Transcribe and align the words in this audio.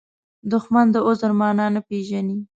دښمن 0.51 0.85
د 0.91 0.95
عذر 1.07 1.31
معنا 1.39 1.65
نه 1.75 1.81
پېژني 1.87 2.37